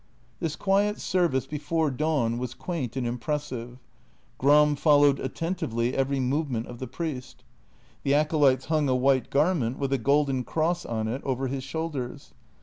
[0.39, 3.77] This quiet service before dawn was quaint and impressive;
[4.39, 7.43] Gram followed attentively every movement of the priest.
[8.01, 12.33] The acolytes hung a white garment, with a golden cross on it, over his shoulders.